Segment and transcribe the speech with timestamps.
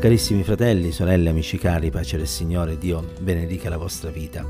[0.00, 4.46] Carissimi fratelli, sorelle, amici cari, pace del Signore, Dio benedica la vostra vita.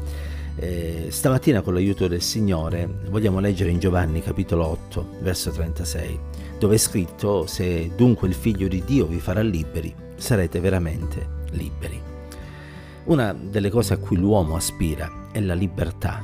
[0.56, 6.20] Eh, stamattina con l'aiuto del Signore vogliamo leggere in Giovanni capitolo 8, verso 36,
[6.58, 11.98] dove è scritto se dunque il figlio di Dio vi farà liberi, sarete veramente liberi.
[13.04, 16.22] Una delle cose a cui l'uomo aspira è la libertà.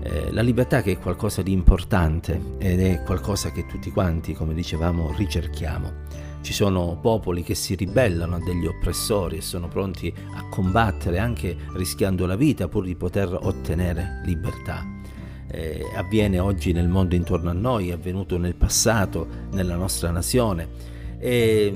[0.00, 4.54] Eh, la libertà che è qualcosa di importante ed è qualcosa che tutti quanti, come
[4.54, 6.27] dicevamo, ricerchiamo.
[6.40, 11.56] Ci sono popoli che si ribellano a degli oppressori e sono pronti a combattere anche
[11.74, 14.84] rischiando la vita pur di poter ottenere libertà.
[15.50, 20.96] Eh, avviene oggi nel mondo intorno a noi, è avvenuto nel passato, nella nostra nazione.
[21.20, 21.72] E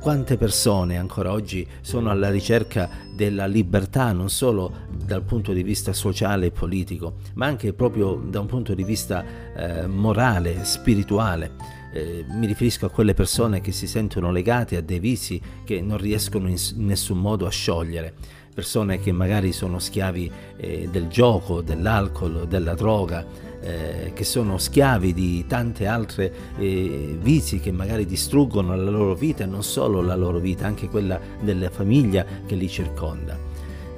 [0.00, 5.92] quante persone ancora oggi sono alla ricerca della libertà non solo dal punto di vista
[5.92, 11.78] sociale e politico, ma anche proprio da un punto di vista eh, morale, spirituale.
[11.92, 15.98] Eh, mi riferisco a quelle persone che si sentono legate a dei vizi che non
[15.98, 18.14] riescono in nessun modo a sciogliere,
[18.54, 23.26] persone che magari sono schiavi eh, del gioco, dell'alcol, della droga,
[23.60, 29.44] eh, che sono schiavi di tante altre eh, vizi che magari distruggono la loro vita
[29.44, 33.49] e non solo la loro vita, anche quella della famiglia che li circonda.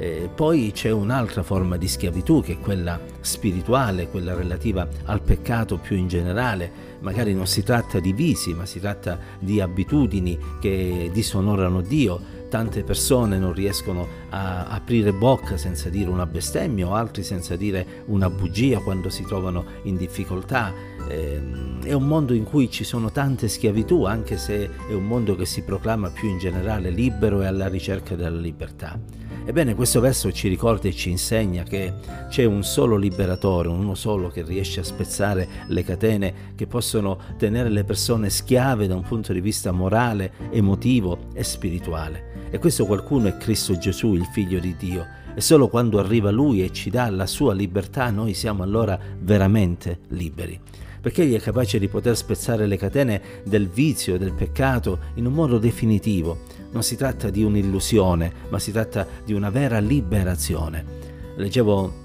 [0.03, 5.79] Eh, poi c'è un'altra forma di schiavitù che è quella spirituale, quella relativa al peccato
[5.79, 6.99] più in generale.
[6.99, 12.41] Magari non si tratta di visi, ma si tratta di abitudini che disonorano Dio.
[12.49, 18.03] Tante persone non riescono a aprire bocca senza dire una bestemmia o altri senza dire
[18.07, 20.73] una bugia quando si trovano in difficoltà.
[21.07, 21.41] Eh,
[21.85, 25.47] è un mondo in cui ci sono tante schiavitù, anche se è un mondo che
[25.47, 28.99] si proclama più in generale libero e alla ricerca della libertà.
[29.45, 31.93] Ebbene, questo verso ci ricorda e ci insegna che
[32.29, 37.69] c'è un solo liberatore, uno solo che riesce a spezzare le catene che possono tenere
[37.69, 42.51] le persone schiave da un punto di vista morale, emotivo e spirituale.
[42.51, 45.07] E questo qualcuno è Cristo Gesù, il figlio di Dio.
[45.35, 50.01] E solo quando arriva Lui e ci dà la sua libertà, noi siamo allora veramente
[50.09, 50.61] liberi
[51.03, 55.27] perché egli è capace di poter spezzare le catene del vizio e del peccato in
[55.27, 56.39] un modo definitivo.
[56.71, 61.01] Non si tratta di un'illusione, ma si tratta di una vera liberazione.
[61.37, 62.01] Leggevo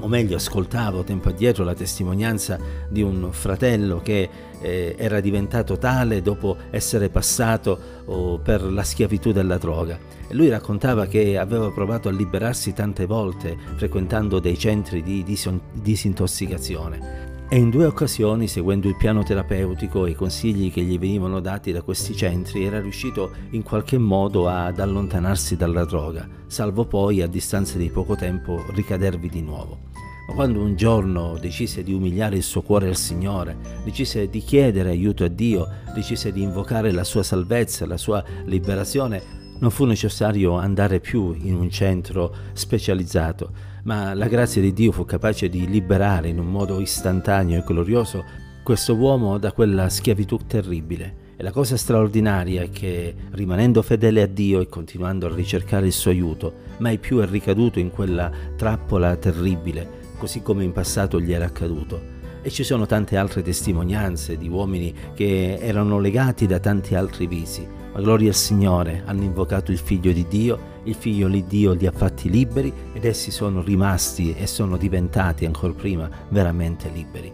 [0.00, 4.28] o meglio ascoltavo tempo addietro la testimonianza di un fratello che
[4.60, 9.98] eh, era diventato tale dopo essere passato oh, per la schiavitù della droga.
[10.28, 15.24] E lui raccontava che aveva provato a liberarsi tante volte frequentando dei centri di
[15.72, 21.38] disintossicazione e in due occasioni, seguendo il piano terapeutico e i consigli che gli venivano
[21.38, 27.20] dati da questi centri, era riuscito in qualche modo ad allontanarsi dalla droga, salvo poi
[27.20, 29.80] a distanza di poco tempo ricadervi di nuovo.
[30.28, 34.88] Ma quando un giorno decise di umiliare il suo cuore al Signore, decise di chiedere
[34.88, 40.58] aiuto a Dio, decise di invocare la sua salvezza, la sua liberazione, non fu necessario
[40.58, 43.52] andare più in un centro specializzato,
[43.84, 48.24] ma la grazia di Dio fu capace di liberare in un modo istantaneo e glorioso
[48.64, 51.20] questo uomo da quella schiavitù terribile.
[51.36, 55.92] E la cosa straordinaria è che, rimanendo fedele a Dio e continuando a ricercare il
[55.92, 61.32] suo aiuto, mai più è ricaduto in quella trappola terribile, così come in passato gli
[61.32, 62.00] era accaduto.
[62.42, 67.80] E ci sono tante altre testimonianze di uomini che erano legati da tanti altri visi,
[67.92, 71.86] ma gloria al Signore, hanno invocato il Figlio di Dio, il Figlio di Dio li
[71.86, 77.32] ha fatti liberi ed essi sono rimasti e sono diventati ancora prima veramente liberi.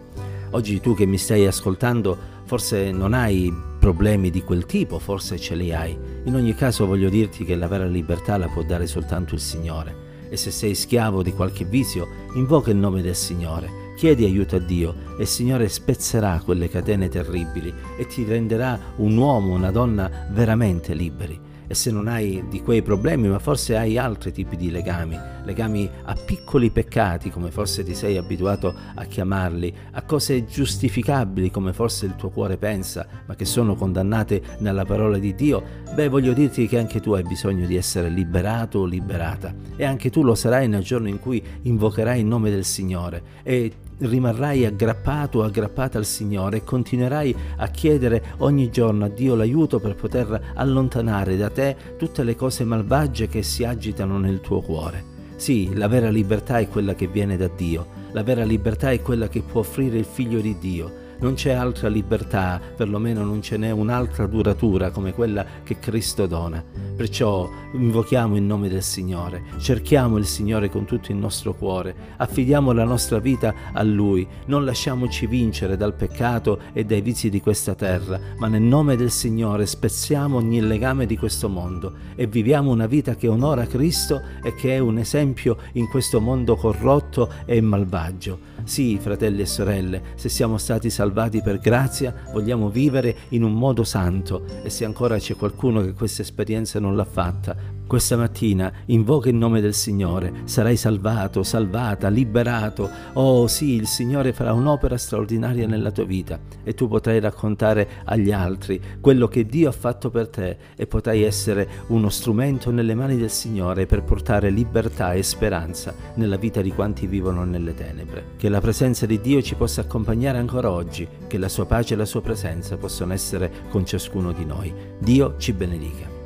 [0.51, 5.55] Oggi tu che mi stai ascoltando forse non hai problemi di quel tipo, forse ce
[5.55, 5.97] li hai.
[6.25, 10.07] In ogni caso voglio dirti che la vera libertà la può dare soltanto il Signore.
[10.29, 14.59] E se sei schiavo di qualche vizio, invoca il nome del Signore Chiedi aiuto a
[14.59, 20.09] Dio e il Signore spezzerà quelle catene terribili e ti renderà un uomo, una donna
[20.29, 21.37] veramente liberi.
[21.67, 25.89] E se non hai di quei problemi, ma forse hai altri tipi di legami, legami
[26.03, 32.05] a piccoli peccati come forse ti sei abituato a chiamarli, a cose giustificabili come forse
[32.05, 35.61] il tuo cuore pensa, ma che sono condannate nella parola di Dio,
[35.93, 39.53] beh voglio dirti che anche tu hai bisogno di essere liberato o liberata.
[39.75, 43.21] E anche tu lo sarai nel giorno in cui invocherai il nome del Signore.
[43.43, 49.35] E rimarrai aggrappato o aggrappata al Signore e continuerai a chiedere ogni giorno a Dio
[49.35, 54.61] l'aiuto per poter allontanare da te tutte le cose malvagie che si agitano nel tuo
[54.61, 55.17] cuore.
[55.35, 59.29] Sì, la vera libertà è quella che viene da Dio, la vera libertà è quella
[59.29, 63.71] che può offrire il Figlio di Dio, non c'è altra libertà, perlomeno non ce n'è
[63.71, 66.63] un'altra duratura come quella che Cristo dona.
[66.95, 72.71] Perciò invochiamo il nome del Signore, cerchiamo il Signore con tutto il nostro cuore, affidiamo
[72.71, 77.75] la nostra vita a Lui, non lasciamoci vincere dal peccato e dai vizi di questa
[77.75, 82.87] terra, ma nel nome del Signore spezziamo ogni legame di questo mondo e viviamo una
[82.87, 88.47] vita che onora Cristo e che è un esempio in questo mondo corrotto e malvagio.
[88.63, 93.83] Sì, fratelli e sorelle, se siamo stati salvati per grazia, vogliamo vivere in un modo
[93.83, 94.45] santo.
[94.63, 97.55] E se ancora c'è qualcuno che questa esperienza non l'ha fatta,
[97.89, 102.87] questa mattina invoca il nome del Signore, sarai salvato, salvata, liberato.
[103.13, 108.31] Oh sì, il Signore farà un'opera straordinaria nella tua vita e tu potrai raccontare agli
[108.31, 113.17] altri quello che Dio ha fatto per te e potrai essere uno strumento nelle mani
[113.17, 118.35] del Signore per portare libertà e speranza nella vita di quanti vivono nelle tenebre.
[118.37, 121.97] Che la presenza di Dio ci possa accompagnare ancora oggi, che la sua pace e
[121.97, 124.71] la sua presenza possano essere con ciascuno di noi.
[124.99, 126.18] Dio ci benedica.